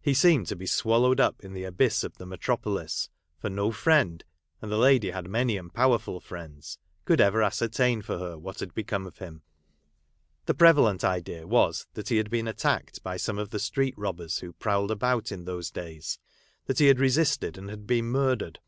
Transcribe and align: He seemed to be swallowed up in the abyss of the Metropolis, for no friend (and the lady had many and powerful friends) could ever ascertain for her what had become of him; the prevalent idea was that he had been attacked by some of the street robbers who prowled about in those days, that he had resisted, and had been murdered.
He 0.00 0.12
seemed 0.12 0.48
to 0.48 0.56
be 0.56 0.66
swallowed 0.66 1.20
up 1.20 1.44
in 1.44 1.52
the 1.52 1.62
abyss 1.62 2.02
of 2.02 2.16
the 2.16 2.26
Metropolis, 2.26 3.08
for 3.38 3.48
no 3.48 3.70
friend 3.70 4.24
(and 4.60 4.72
the 4.72 4.76
lady 4.76 5.10
had 5.12 5.30
many 5.30 5.56
and 5.56 5.72
powerful 5.72 6.18
friends) 6.18 6.78
could 7.04 7.20
ever 7.20 7.44
ascertain 7.44 8.02
for 8.02 8.18
her 8.18 8.36
what 8.36 8.58
had 8.58 8.74
become 8.74 9.06
of 9.06 9.18
him; 9.18 9.42
the 10.46 10.52
prevalent 10.54 11.04
idea 11.04 11.46
was 11.46 11.86
that 11.94 12.08
he 12.08 12.16
had 12.16 12.28
been 12.28 12.48
attacked 12.48 13.04
by 13.04 13.16
some 13.16 13.38
of 13.38 13.50
the 13.50 13.60
street 13.60 13.94
robbers 13.96 14.40
who 14.40 14.52
prowled 14.54 14.90
about 14.90 15.30
in 15.30 15.44
those 15.44 15.70
days, 15.70 16.18
that 16.66 16.80
he 16.80 16.86
had 16.88 16.98
resisted, 16.98 17.56
and 17.56 17.70
had 17.70 17.86
been 17.86 18.06
murdered. 18.06 18.58